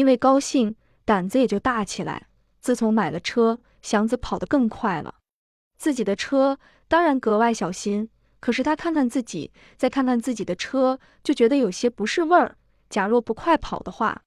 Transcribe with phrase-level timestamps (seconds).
[0.00, 2.26] 因为高兴，胆子也就大起来。
[2.58, 5.16] 自从买了车，祥子跑得更快了。
[5.76, 6.58] 自己的车
[6.88, 8.08] 当然格外小心，
[8.40, 12.56] 可是他看看自己，再看看自己的车，就觉得有些不是味儿。
[12.88, 14.22] 假若不快跑的话，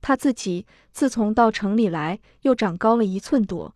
[0.00, 3.74] 他自己自从到城里来，又长高了一寸多。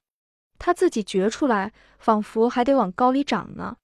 [0.61, 3.79] 他自己觉出来，仿佛还得往高里长呢。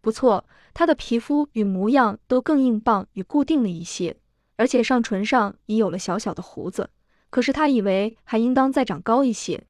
[0.00, 0.44] 不错，
[0.74, 4.16] 他的皮肤与模样都更硬棒与固定了一些，
[4.56, 6.90] 而且上唇上已有了小小的胡子。
[7.36, 9.62] 可是他以为还应当再长高一些。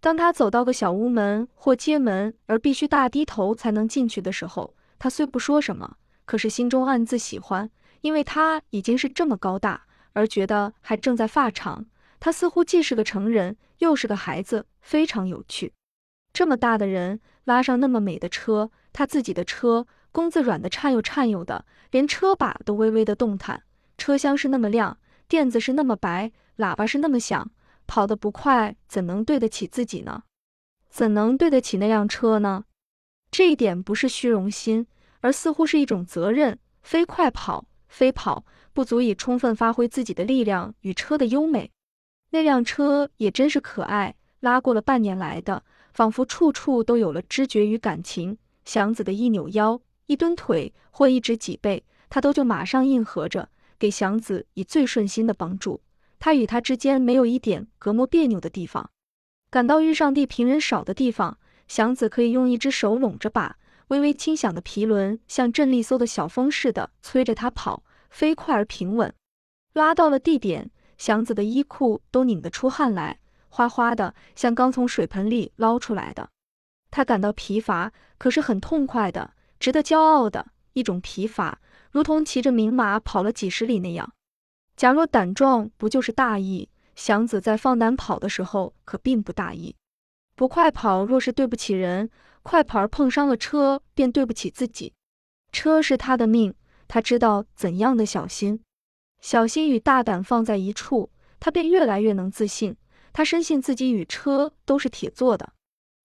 [0.00, 7.70] 当他走到个小屋门或街门，而必须大低头才能进去的时候，他虽不说什么，可是心中暗自喜欢，
[8.00, 9.82] 因为他已经是这么高大，
[10.14, 11.84] 而觉得还正在发长。
[12.18, 15.74] 他似乎既是个成人，又是个孩子，非常有趣。
[16.32, 23.64] 这么大的人拉上那么美的车，他自己的车，弓子软的颤悠颤悠的，连车把都微微的动弹。
[23.98, 24.96] 车厢是那么亮，
[25.28, 27.50] 垫子是那么白，喇叭是那么响。
[27.86, 30.22] 跑得不快，怎能对得起自己呢？
[30.88, 32.64] 怎能对得起那辆车呢？
[33.30, 34.86] 这一点不是虚荣心，
[35.20, 36.58] 而似乎是一种责任。
[36.82, 41.70] 飞快跑，飞跑不足以充分发挥自己的力量与车的优美。
[42.30, 48.38] 那辆车也真是可爱，拉过了半年来的，仿佛处处都有了知觉与感情。
[48.64, 55.80] 祥子的一扭腰、一蹲腿或一直脊背，他都就马上应和着，给祥子以最顺心的帮助。
[56.22, 58.88] 他与他之间没有一点隔膜别扭的地方。
[59.50, 63.56] 赶到遇上地平人少的地方，祥子可以用一只手拢着把，
[63.88, 69.12] 微微轻响的皮轮像振力梭的小风似的催着他跑，飞快而平稳。
[69.72, 76.30] 拉到了地点，祥子的衣裤都拧得出汗来，哗哗的，像刚从水盆里捞出来的。
[76.92, 81.58] 他感到疲乏，可是很痛快的，值得骄傲的一种疲乏，
[81.90, 84.12] 如同骑着名马跑了几十里那样。
[84.76, 86.68] 假若胆壮不就是大意？
[86.94, 89.74] 祥子在放胆跑的时候可并不大意。
[90.34, 92.10] 不快跑若是对不起人，
[92.42, 94.92] 快跑而碰伤了车，便对不起自己。
[95.52, 96.54] 车是他的命，
[96.88, 98.60] 他知道怎样的小心。
[99.20, 102.76] 小心与大胆放在一处，他便越来越能自信。
[103.12, 105.52] 他深信自己与车都是铁做的，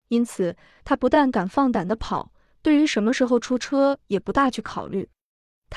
[0.10, 5.10] 因此他不但敢放胆的跑，对于什么时候出车也不大去考虑。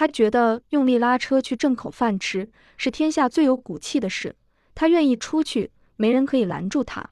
[0.00, 4.34] 他觉得用力拉车去挣口饭吃是天下最有骨气的事，
[4.74, 7.10] 他愿意出去，没人可以拦住他。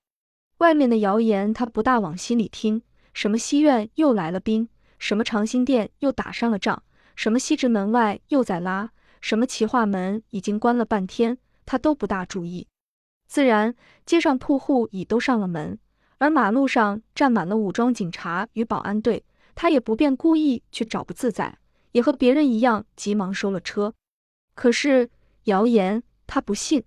[0.60, 2.80] 外面的谣言他不大往心里听，
[3.12, 6.82] 什么西苑又来了兵，什么长兴店又打上了仗，
[7.14, 8.90] 什么西直门外又在拉，
[9.20, 12.68] 什么齐化门已经关了半天，他都不大注意。
[13.26, 13.74] 自然，
[14.06, 15.78] 街上铺户已都上了门，
[16.16, 21.58] 而马路上站满了武装警察与保安队，他也不便故意去找不自在。
[21.92, 23.94] 也和别人一样，急忙收了车。
[24.54, 25.10] 可是
[25.44, 26.84] 谣言他不信，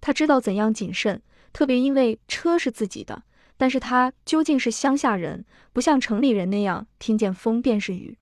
[0.00, 1.22] 他知道怎样谨慎，
[1.52, 3.24] 特别因为车是自己的。
[3.56, 8.18] 但是他究竟是乡下人，不像城里人那样听见风便是雨。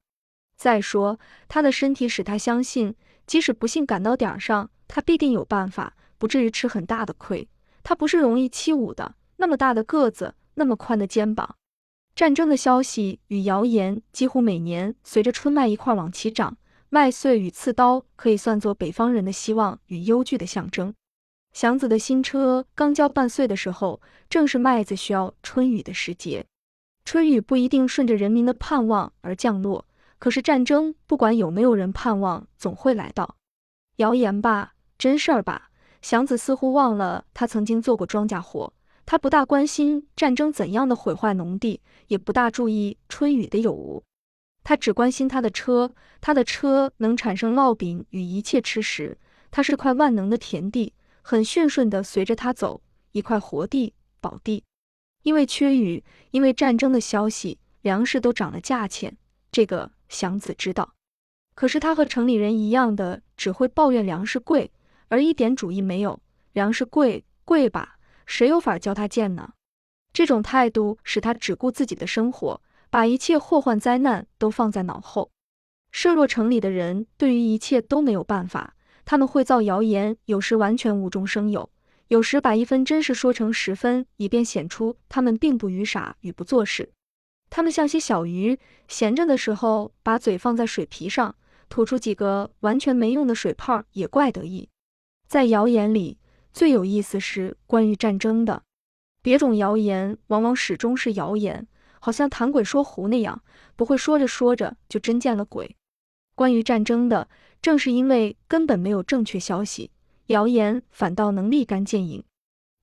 [0.56, 1.18] 再说
[1.48, 2.94] 他的身体使他相信，
[3.26, 7.48] 即使不幸赶到点上，他必定有办法，不至于吃很大的亏。
[7.82, 11.56] 他不是容易欺侮的，那么大的个子，那么宽的肩膀。
[12.14, 16.56] 战争的消息与谣言几乎每年随着春麦一块往起长，
[16.90, 20.92] 麦穗与刺刀可以算作北方人的希望与忧惧的象征。
[21.52, 26.44] 祥子的新车刚交半岁的时候，正是麦子需要春雨的时节。
[27.04, 29.86] 春雨不一定顺着人民的盼望而降落，
[30.18, 33.36] 可是战争不管有没有人盼望，总会来到。
[33.96, 35.70] 谣言吧，真事儿吧，
[36.02, 38.72] 祥子似乎忘了他曾经做过庄稼活。
[39.04, 44.02] 他不大关心战争怎样的毁坏农地，也不大注意春雨的有无，
[44.64, 45.94] 他只关心他的车。
[46.20, 49.18] 他的车能产生烙饼与一切吃食。
[49.50, 52.80] 它是块万能的田地，很顺顺地随着他走，
[53.10, 54.64] 一块活地、宝地。
[55.24, 59.16] 因为缺雨，因为战争的消息，粮食都涨了价钱。
[59.50, 60.94] 这个祥子知道，
[61.54, 64.72] 可是他和城里人一样的，只会抱怨粮食贵，
[65.08, 66.20] 而一点主意没有。
[66.52, 67.98] 粮食贵，贵吧。
[68.32, 69.52] 谁有法教他贱呢？
[70.10, 75.30] 这种态度使他只顾自己的生活，把一切祸患灾难都放在脑后。
[75.90, 78.74] 设若城里的人对于一切都没有办法，
[79.04, 81.68] 他们会造谣言，有时完全无中生有，
[82.08, 86.90] 有时把一分真实说成十分，以便显出他们并不愚傻与不做事。
[87.50, 88.58] 他们像些小鱼，
[88.88, 91.36] 闲着的时候把嘴放在水皮上，
[91.68, 94.70] 吐出几个完全没用的水泡，也怪得意。
[95.28, 96.16] 在谣言里。
[96.52, 98.62] 最有意思是关于战争的，
[99.22, 101.66] 别种谣言往往始终是谣言，
[101.98, 103.42] 好像谈鬼说狐那样，
[103.74, 105.76] 不会说着说着就真见了鬼。
[106.34, 107.28] 关于战争的，
[107.60, 109.90] 正是因为根本没有正确消息，
[110.26, 112.22] 谣言反倒能立竿见影。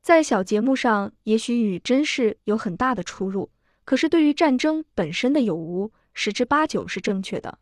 [0.01, 3.51] 在小节目上，也许与真实有很大的出入，
[3.85, 7.59] 可是对于战争本身的有无，十之八九是正确的。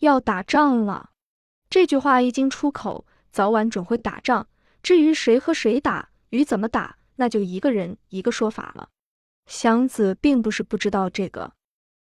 [0.00, 1.10] 要打仗了，
[1.70, 4.48] 这句话一经出口，早晚准会打仗。
[4.88, 8.88] 至于谁和谁打，与怎么打，那就一个人一个说法了。
[9.44, 11.52] 祥子并不是不知道这个，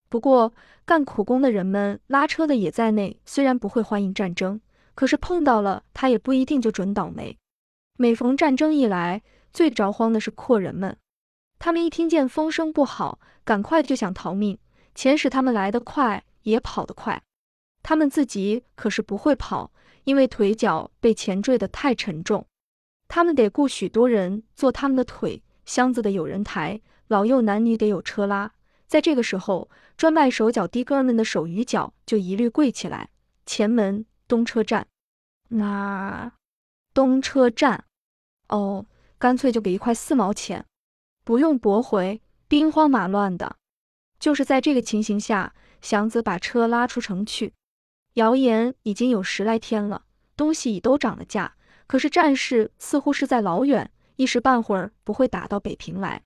[0.08, 0.52] 不过
[0.84, 4.60] 干苦工的人们，拉车的也在内，虽然不会欢迎战争，
[4.96, 7.38] 可是碰到了他也不一定就准倒霉。
[7.98, 10.98] 每逢战争一来，最着慌的是阔人们，
[11.60, 14.58] 他们一听见风声不好，赶快就想逃命。
[14.96, 17.22] 钱使他们来得快，也跑得快，
[17.84, 19.70] 他们自己可是不会跑，
[20.02, 22.44] 因为腿脚被钱坠得太沉重。
[23.14, 28.54] 他们得雇许多人做他们的腿，箱子的有人抬，老幼男女得有车拉。
[28.86, 29.68] 在这个时候，
[29.98, 33.10] 专卖手脚的哥们的手与脚就一律跪起来。
[33.44, 34.86] 前门东车站，
[35.50, 36.32] 那
[36.94, 37.84] 东车站，
[38.48, 38.86] 哦，
[39.18, 40.64] 干脆就给一块四毛钱，
[41.22, 42.22] 不用驳回。
[42.48, 43.56] 兵荒马乱的，
[44.18, 47.52] 就是在这个情形下，祥子把车拉出城去。
[48.14, 51.56] 谣言已经有十来天了，东西已都涨了价。
[51.92, 56.22] 可是战事似乎是在老远，一时半会儿不会打到北平来。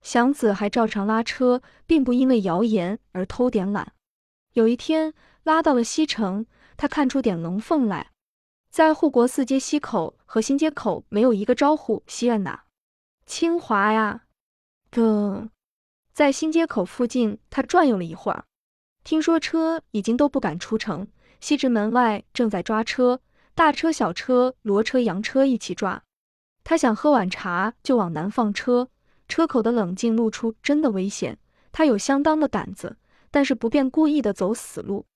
[0.00, 3.92] 祥子还照常拉车，并不因为谣言而偷点懒。
[4.54, 5.12] 有一天
[5.42, 6.46] 拉到了西城，
[6.78, 8.12] 他看出点龙凤来，
[8.70, 12.64] 在护国寺街西口和新街口没有一个招呼西院哪？
[13.26, 14.22] 清华呀，
[14.90, 15.50] 哥，
[16.14, 18.46] 在新街口附近他转悠了一会儿，
[19.04, 21.06] 听说车已经都不敢出城，
[21.38, 23.20] 西直门外正在抓车。
[23.54, 26.02] 大车、小车、骡车、洋车一起抓。
[26.64, 28.88] 他想喝碗茶，就往南放车。
[29.28, 31.38] 车口的冷静露出真的危险。
[31.70, 32.96] 他有相当的胆子，
[33.30, 35.06] 但是不便故意的走死路。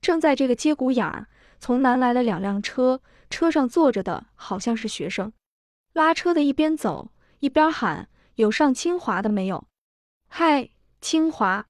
[0.00, 1.26] 正在这个节骨眼儿，
[1.58, 5.32] 从南来了两辆车，车上坐着的好像是学生。
[5.92, 7.10] 拉车的一边走
[7.40, 9.66] 一边喊：“有上清华的没有
[10.28, 10.70] ？”“嗨，
[11.00, 11.66] 清华！”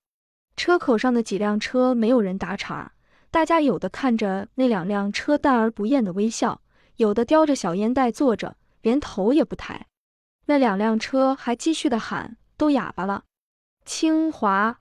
[0.57, 2.93] 车口上的几辆车没有人答茬。
[3.31, 6.63] 大家有的看着那两辆车淡而不厌的微笑，
[6.97, 9.87] 有的叼着小烟袋坐着，连头也不抬。
[10.47, 13.25] 那两辆车还继续的喊，都哑巴了。
[13.85, 14.79] 清华，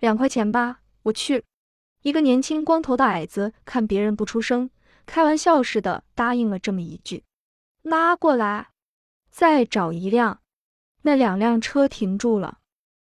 [0.00, 1.44] 两块钱吧，我去。
[2.02, 4.70] 一个年轻光头的矮子看别人不出声，
[5.06, 7.24] 开玩笑似的答应了这么一句。
[7.82, 8.68] 拉过来，
[9.30, 10.40] 再找一辆。
[11.02, 12.58] 那两辆车停住了，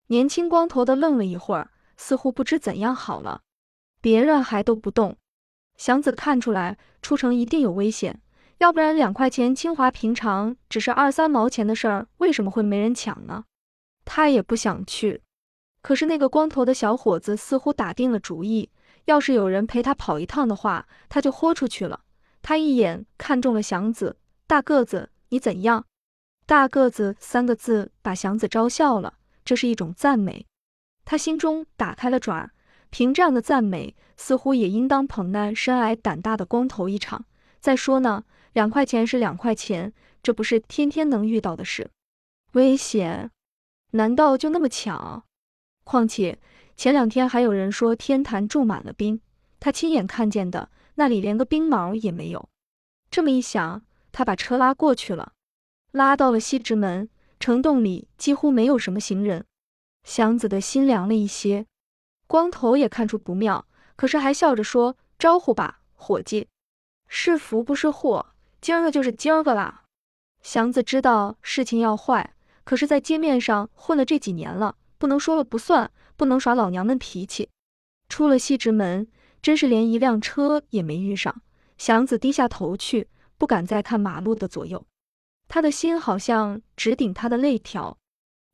[0.07, 3.41] 年轻光头的愣了一会儿，似乎不知怎样好了。
[4.07, 5.17] 别人还都不动，
[5.75, 8.21] 祥子看出来出城一定有危险，
[8.59, 13.43] 要不然两块钱清华平常只是二三毛钱的事儿，为什么会没人抢呢？
[14.05, 15.21] 他也不想去，
[15.81, 18.71] 可是那个光头的小伙子似乎打定了主意，
[19.03, 21.99] 要是有人陪他跑一趟的话，他就豁出去了。
[22.41, 24.15] 他一眼看中了祥子，
[24.47, 25.83] 大个子，你怎样？
[26.45, 30.45] 大个子三个字把祥子招笑了，这是一种赞美，
[31.03, 32.51] 他心中打开了爪儿。
[32.89, 37.25] 凭这样的赞美，似乎也应当捧那身矮胆大的光头一场。
[37.59, 38.23] 再说呢，
[38.53, 39.93] 两块钱是两块钱，
[40.23, 41.89] 这不是天天能遇到的事。
[42.53, 43.29] 危险？
[43.91, 45.23] 难道就那么巧？
[45.83, 46.39] 况且
[46.75, 49.19] 前两天还有人说天坛住满了兵，
[49.59, 52.49] 他亲眼看见的，那里连个兵毛也没有。
[53.09, 55.33] 这么一想，他把车拉过去了，
[55.91, 59.45] 拉到了西直门城洞里，几乎没有什么行人。
[60.03, 61.65] 祥子的心凉了一些。
[62.27, 63.65] 光头也看出不妙，
[63.95, 66.47] 可是还笑着说：“招呼吧，伙计，
[67.07, 69.83] 是福不是祸，今儿个就是今儿个啦。”
[70.43, 77.49] 祥子知道事情要坏，可是，在街面上混了这几年了，不能说了不算，不能耍老娘们脾气。
[78.09, 79.07] 出了西直门，
[79.41, 81.41] 真是连一辆车也没遇上。
[81.77, 83.07] 祥子低下头去，
[83.37, 84.85] 不敢再看马路的左右，
[85.47, 87.97] 他的心好像直顶他的肋条。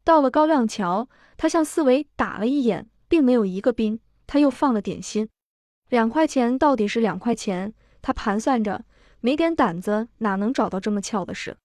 [0.03, 2.89] 到了高亮桥，他向四围打了一眼。
[3.13, 5.29] 并没有一个兵，他又放了点心，
[5.89, 8.83] 两块钱到底是两块钱，他盘算着，
[9.19, 11.55] 没点胆子哪能找到这么巧的事？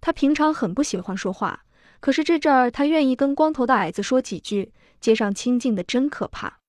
[0.00, 1.66] 他平常很不喜欢说话，
[2.00, 4.72] 可是这阵儿他愿意跟光头的矮子说几句。
[4.98, 6.60] 街上清静的真可怕，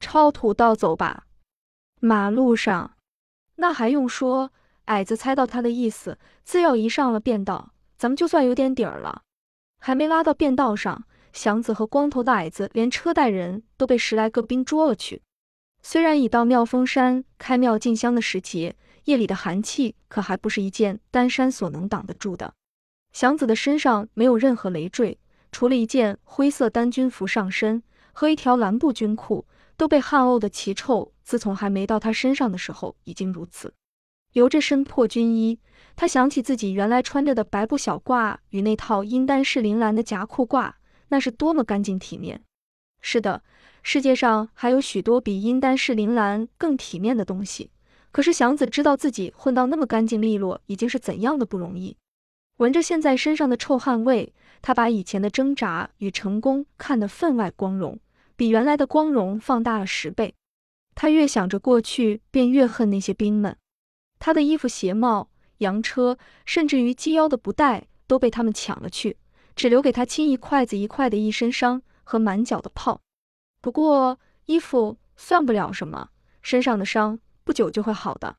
[0.00, 1.26] 抄土道走吧。
[2.00, 2.96] 马路上，
[3.56, 4.50] 那还用说？
[4.86, 9.20] 矮子猜到他的意思，自要一上了便道，咱们就算有点底儿了。
[9.78, 11.04] 还没拉到便道上。
[11.38, 15.22] 祥子和光头的矮子，连车带人都被十来个兵捉了去。
[15.80, 22.52] 虽然已到妙峰山开庙进香的时节，夜里的寒气可还不是一件单衫所能挡得住的。
[23.12, 25.16] 祥子的身上没有任何累赘，
[25.52, 27.80] 除了一件灰色单军服上身
[28.12, 31.12] 和一条蓝布军裤，都被汗沤的奇臭。
[31.22, 33.72] 自从还没到他身上的时候，已经如此。
[34.32, 35.60] 由着身破军衣，
[35.94, 40.72] 他想起自己原来穿着的白布小褂与那套阴丹士林兰的夹裤褂，
[41.08, 42.42] 那是多么干净体面。
[43.00, 43.42] 是的，
[43.82, 47.70] 世界上还有许多比阴丹士林兰更体面的东西。
[48.10, 51.96] 可是祥子知道自己混到那么干净利落，已经是怎样的不容易。
[52.56, 58.00] 闻着现在身上的臭汗味，他把以前的挣扎与成功看得分外光荣，
[58.34, 60.34] 比原来的光荣放大了十倍。
[60.96, 63.56] 他越想着过去，便越恨那些兵们。
[64.18, 69.16] 他的衣服、鞋帽、洋车，甚至于系腰的布带，都被他们抢了去，
[69.58, 73.00] 只留给他青一块子一块的一身伤和满脚的泡。
[73.60, 76.10] 不过衣服算不了什么，
[76.42, 78.36] 身上的伤不久就会好的。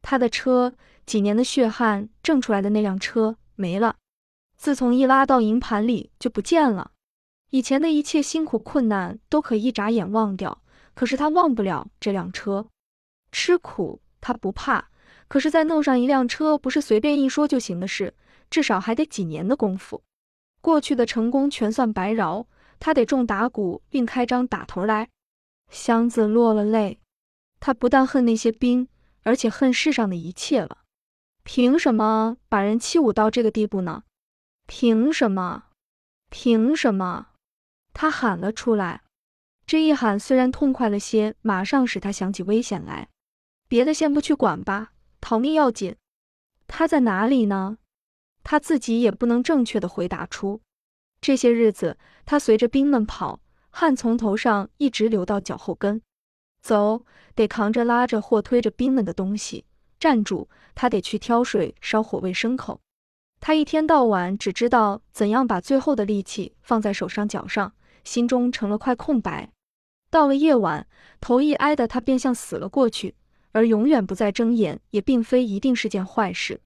[0.00, 0.72] 他的车，
[1.04, 3.96] 几年的血汗挣出来的那辆车没了，
[4.56, 6.92] 自从一拉到营盘里就不见了。
[7.50, 10.62] 以前的一切辛苦困难都可一眨眼忘掉。
[10.94, 12.68] 可是他忘不了这辆车，
[13.30, 14.88] 吃苦他不怕，
[15.28, 18.14] 可是再弄上一辆车不是随便一说就行的事，
[18.48, 20.02] 至少还得几年的功夫。
[20.64, 22.46] 过去的成功全算白饶，
[22.80, 25.10] 他得重打鼓，另开张打头来。
[25.68, 27.00] 箱子落了泪，
[27.60, 28.88] 他不但恨那些兵，
[29.24, 30.78] 而且恨世上的一切了。
[31.42, 34.04] 凭什么把人欺侮到这个地步呢？
[34.66, 35.64] 凭什么？
[36.30, 37.26] 凭什么？
[37.92, 39.02] 他喊了出来。
[39.66, 43.10] 这一喊虽然痛快了些，马上使他想起危险来。
[43.68, 45.94] 别的先不去管吧，逃命要紧。
[46.66, 47.76] 他在哪里呢？
[48.44, 50.60] 他自己也不能正确的回答出。
[51.20, 56.00] 这些日子，他随着兵们跑，汗从头上一直流到脚后跟。
[56.62, 59.64] 走，得扛着、拉着或推着兵们的东西；
[59.98, 62.80] 站住，他得去挑水、烧火喂牲口。
[63.40, 67.74] 他一天到晚只知道怎样把最后的力气放在手上、脚上，
[68.04, 69.50] 心中成了块空白。
[70.10, 70.86] 到了夜晚，
[71.20, 73.14] 头一挨的他便像死了过去，
[73.52, 76.60] 而永远不再睁眼，也并非一定是件坏事。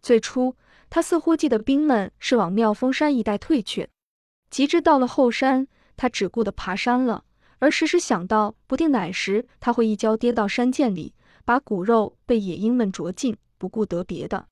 [0.00, 0.54] 最初，
[0.90, 3.88] 他似乎记得兵们是往妙峰山一带退去，
[4.50, 7.24] 及至到了后山，他只顾得爬山了，
[7.58, 11.14] 而时时想到，不定哪时他会一跤跌到山涧里，
[11.44, 14.46] 把骨肉被野鹰们啄尽，不顾得别的。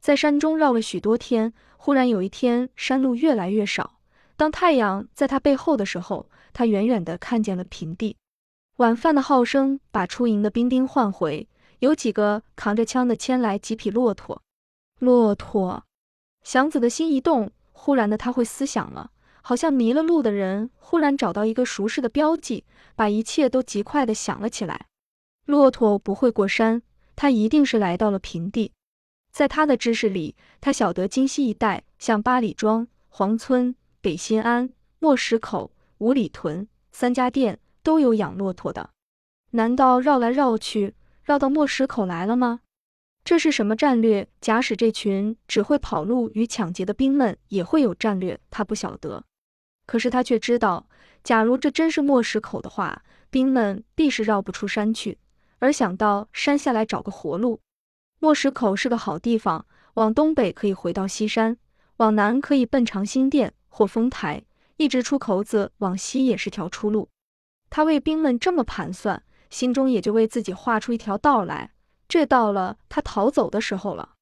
[0.00, 3.98] 在山中绕了许多天，忽然有一天，山路越来越少。
[4.36, 8.16] 当太阳在他背后的时候，他远远地看见了平地。
[8.76, 11.46] 晚饭的号声把出营的兵丁唤回，
[11.80, 14.40] 有几个扛着枪的牵来几匹骆驼。
[15.00, 15.84] 骆驼，
[16.42, 22.64] 祥子的心一动，忽然的他会思想了，好像迷了路的人忽然找到一个熟识的标记，
[22.94, 24.86] 把一切都极快的想了起来。
[25.46, 26.82] 骆驼不会过山，
[27.16, 28.72] 他一定是来到了平地。
[29.32, 33.74] 在他的知识里，他晓得京西一带，像八里庄、黄村。
[34.02, 38.90] 北新安、磨石口、五里屯三家店都有养骆驼的，
[39.50, 42.60] 难道绕来绕去，绕到磨石口来了吗？
[43.24, 44.28] 这是什么战略？
[44.40, 49.24] 假使这群只会跑路与抢劫的兵们也会有战略，他不晓得。
[49.86, 50.88] 可是他却知道，
[51.22, 55.18] 假如这真是磨石口的话，兵们必是绕不出山去，
[55.58, 57.60] 而想到山下来找个活路。
[58.18, 61.56] 磨石口是个好地方，往东北可以回到西山，
[61.98, 63.54] 往南可以奔长辛店。
[63.72, 64.42] 或丰台，
[64.78, 67.08] 一直出口子往西也是条出路。
[67.70, 71.70] 他为兵们这么盘算，心中也就为自己画出一条道来。
[72.10, 74.14] 这到了他逃走的时候了。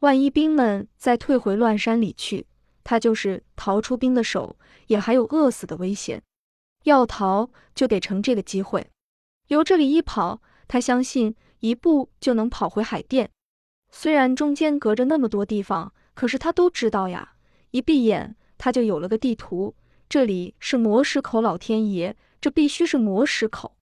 [0.00, 2.46] 万一兵们再退回乱山里去，
[2.82, 4.56] 他就是逃出兵的手，
[4.88, 6.20] 也还有饿死的危险。
[6.82, 8.90] 要逃就得乘这个机会，
[9.46, 13.30] 由这里一跑，他相信一步就能跑回海淀。
[13.90, 17.34] 虽然中间隔着那么多地方，可是他都知道呀。
[17.70, 18.34] 一闭眼。
[18.60, 19.76] 他就有了个地图，
[20.08, 23.76] 这里是磨石口，老天爷，这必须是磨石口。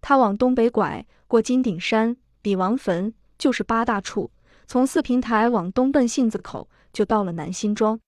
[0.00, 4.30] 他往东北拐，过金顶山、李王坟，就是八大处。
[4.66, 7.98] 从四平台往东奔杏子口，就到了南新庄。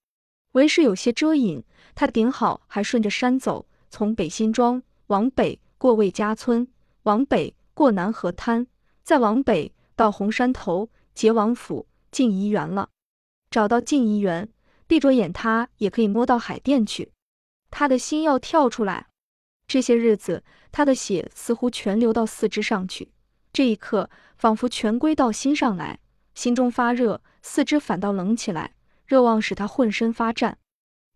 [0.53, 1.63] 为是有些遮隐，
[1.95, 6.67] 他顶好还顺着山走，从北新庄往北过魏家村，
[7.03, 8.67] 往北过南河滩，
[9.03, 12.89] 再往北到红山头，结王府、静怡园了。
[13.51, 14.49] 找到静怡园。
[14.87, 17.11] 闭着眼，他也可以摸到海淀去。
[17.71, 19.07] 他的心要跳出来。
[19.67, 23.11] 这些日子，他的血似乎全流到四肢上去，
[23.55, 26.01] 这一刻仿佛全归到心上来，
[26.35, 28.75] 心中发热，四肢反倒冷起来，
[29.07, 30.59] 热望使他浑身发颤。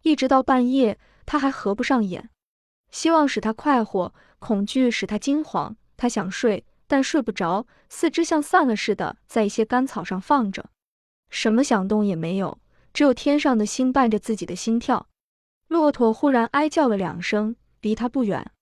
[0.02, 2.30] 一直到半夜，他还合不上眼。
[2.92, 5.74] 希望使他快活，恐惧使他惊惶。
[5.96, 10.70] 他想睡，但睡不着，四肢像散了似的，在一些干草上放着，
[11.28, 12.60] 什么响动也没有。
[12.94, 15.08] 只有天上的星伴着自己的心跳。
[15.66, 18.52] 骆驼忽然哀叫了两声，离他不远。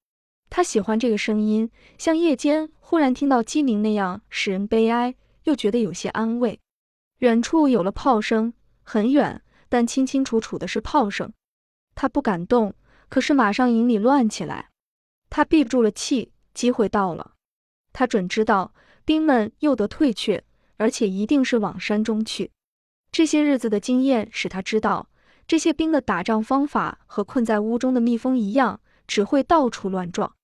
[0.49, 6.59] 他喜欢这个声音，像夜间忽然听到鸡鸣那样，使人悲哀，又觉得有些安慰。
[7.19, 11.33] 远处有了炮声，很远，但清清楚楚的是炮声。
[11.95, 12.75] 他不敢动，
[13.09, 14.71] 可是马上营里乱起来。
[15.29, 17.33] 他闭住了气，机会到了。
[17.93, 18.73] 他准知道
[19.05, 20.45] 兵们又得退却，
[20.77, 22.53] 而且一定是往山中去。
[23.11, 25.09] 这些日子的经验使他知道，
[25.47, 30.36] 这些兵的打仗方法和困在屋中的蜜蜂一样，只会到处乱撞。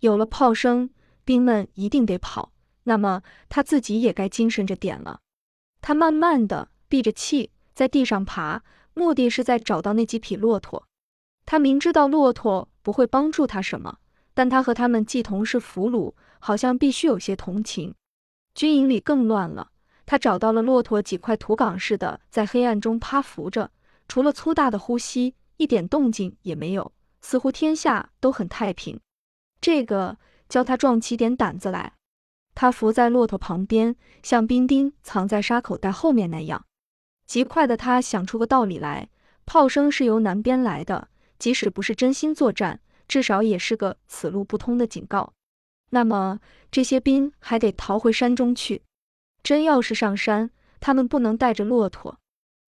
[0.00, 0.90] 有了炮声，
[1.24, 2.52] 兵们一定得跑，
[2.84, 5.20] 那么他自己也该精神着点了。
[5.80, 8.62] 他慢慢的闭着气，在地上爬，
[8.94, 10.86] 目的是在找到那几匹骆驼。
[11.46, 13.98] 他明知道骆驼不会帮助他什么，
[14.34, 17.94] 但他和他们既同是俘虏，好像必须有些同情。
[18.54, 19.70] 军营里更乱了。
[20.06, 23.70] 他找到了骆驼，几块土岗似的，在黑暗中趴伏着，
[24.08, 28.98] 除了粗大的呼吸，一点动静也没有，似乎天下都很太平。
[29.60, 31.92] 这个教他壮起点胆子来。
[32.54, 36.66] 他伏在骆驼旁边，像兵丁藏在沙口袋后面那样。
[37.26, 39.08] 极快的，他想出个道理来：
[39.46, 45.32] 炮声是由南边来的，即使不是真心作战，至少也是个此路不通的警告。
[45.90, 46.40] 那么
[46.70, 48.82] 这些兵还得逃回山中去。
[49.42, 50.50] 真要是上山，
[50.80, 52.18] 他们不能带着骆驼，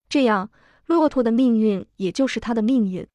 [0.08, 0.50] 这样
[0.86, 3.06] 骆驼的命运也就是他的命运。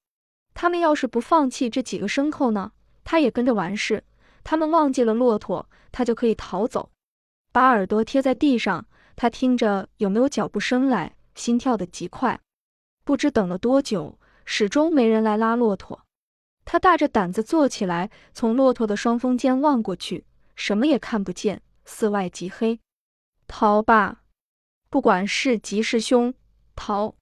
[0.53, 2.73] 他们要是不放弃这几个牲口呢，
[3.09, 4.03] 他也跟着完事。
[4.43, 6.91] 他们忘记了骆驼，他就可以逃走。
[7.53, 8.85] 把耳朵贴在地上，
[9.15, 12.37] 他听着有没有脚步声来，心跳得极快。
[13.05, 16.03] 不知等了多久，始终没人来拉骆驼。
[16.65, 20.25] 他大着胆子坐起来，从骆驼的双峰间望过去，
[20.57, 22.77] 什么也看不见，四外极黑。
[23.47, 24.23] 逃吧，
[24.89, 26.33] 不管是吉是凶，
[26.75, 27.15] 逃。